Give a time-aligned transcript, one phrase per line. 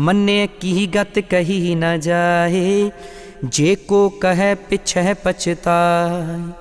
[0.00, 2.90] ਮੰਨੇ ਕੀ ਗਤ ਕਹੀ ਨਾ ਜਾਏ,
[3.44, 6.52] ਜੇ ਕੋ ਕਹੈ ਪਿਛੈ ਪਛਤਾਏ।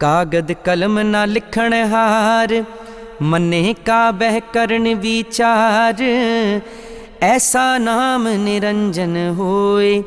[0.00, 2.64] ਕਾਗਦ ਕਲਮ ਨਾ ਲਿਖਣ ਹਾਰ,
[3.22, 6.02] ਮੰਨੇ ਕਾ ਬਹਿ ਕਰਨ ਵਿਚਾਰ।
[7.22, 10.02] ਐਸਾ ਨਾਮ ਨਿਰੰਜਨ ਹੋਏ,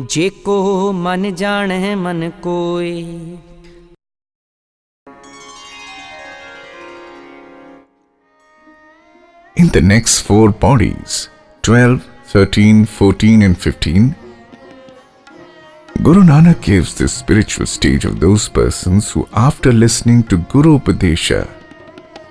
[0.00, 3.02] ਜੇ ਕੋ ਮਨ ਜਾਣੈ ਮਨ ਕੋਏ।
[9.56, 11.28] In the next four bodies
[11.62, 14.16] 12, 13, 14, and 15
[16.02, 21.48] Guru Nanak gives the spiritual stage of those persons who, after listening to Guru Upadesha,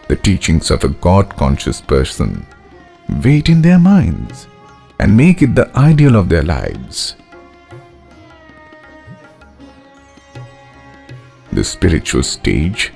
[0.09, 2.45] the teachings of a God conscious person,
[3.23, 4.47] wait in their minds
[4.99, 7.15] and make it the ideal of their lives.
[11.53, 12.91] The spiritual stage,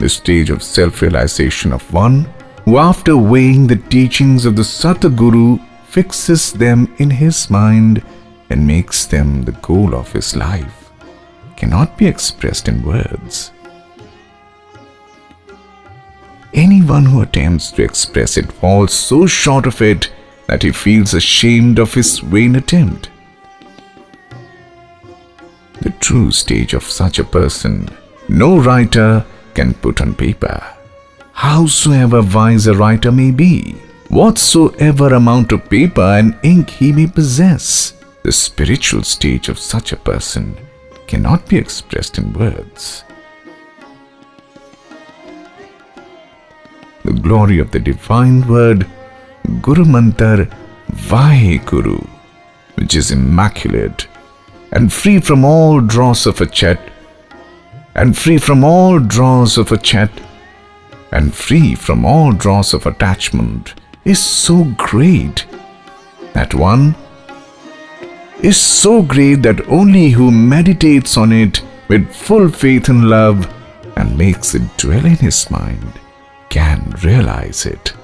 [0.00, 2.28] the stage of self realization of one
[2.64, 5.60] who, after weighing the teachings of the Satguru,
[5.96, 8.02] fixes them in his mind
[8.50, 10.90] and makes them the goal of his life,
[11.56, 13.50] cannot be expressed in words.
[16.52, 20.12] Anyone who attempts to express it falls so short of it
[20.48, 23.08] that he feels ashamed of his vain attempt.
[25.80, 27.88] The true stage of such a person,
[28.28, 29.24] no writer
[29.54, 30.62] can put on paper.
[31.32, 33.76] Howsoever wise a writer may be,
[34.08, 39.96] whatsoever amount of paper and ink he may possess, the spiritual stage of such a
[39.96, 40.56] person
[41.06, 43.04] cannot be expressed in words.
[47.04, 48.86] The glory of the divine word,
[49.62, 50.52] Guru Mantar
[50.90, 52.04] Vaheguru,
[52.74, 54.08] which is immaculate
[54.72, 56.80] and free from all dross of a chat,
[57.94, 60.10] and free from all dross of a chat,
[61.12, 63.74] and free from all dross of attachment,
[64.06, 65.44] is so great
[66.32, 66.94] that one
[68.40, 73.52] is so great that only who meditates on it with full faith and love
[73.96, 75.98] and makes it dwell in his mind
[76.50, 77.94] can realize it.